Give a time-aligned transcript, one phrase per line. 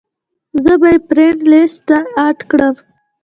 [0.63, 2.75] زۀ به ئې فرېنډ لسټ ته اېډ کړم-